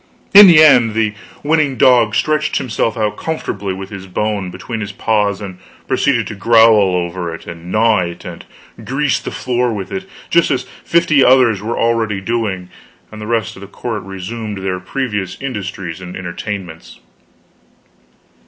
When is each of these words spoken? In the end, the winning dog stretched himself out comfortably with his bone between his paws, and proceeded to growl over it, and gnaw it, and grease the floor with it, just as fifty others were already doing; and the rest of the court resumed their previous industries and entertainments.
In 0.33 0.47
the 0.47 0.63
end, 0.63 0.95
the 0.95 1.13
winning 1.43 1.77
dog 1.77 2.15
stretched 2.15 2.57
himself 2.57 2.97
out 2.97 3.17
comfortably 3.17 3.71
with 3.71 3.91
his 3.91 4.07
bone 4.07 4.49
between 4.49 4.79
his 4.79 4.91
paws, 4.91 5.39
and 5.41 5.59
proceeded 5.87 6.25
to 6.25 6.33
growl 6.33 6.95
over 6.95 7.31
it, 7.35 7.45
and 7.45 7.71
gnaw 7.71 7.99
it, 7.99 8.25
and 8.25 8.43
grease 8.83 9.19
the 9.19 9.29
floor 9.29 9.71
with 9.71 9.91
it, 9.91 10.09
just 10.31 10.49
as 10.49 10.63
fifty 10.83 11.23
others 11.23 11.61
were 11.61 11.77
already 11.77 12.19
doing; 12.19 12.69
and 13.11 13.21
the 13.21 13.27
rest 13.27 13.55
of 13.55 13.61
the 13.61 13.67
court 13.67 14.01
resumed 14.01 14.63
their 14.63 14.79
previous 14.79 15.39
industries 15.39 16.01
and 16.01 16.17
entertainments. 16.17 16.99